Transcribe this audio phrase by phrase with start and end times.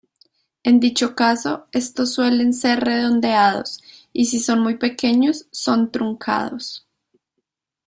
[0.63, 3.79] En dicho caso estos suelen ser redondeados,
[4.11, 6.87] y si son muy pequeños son truncados.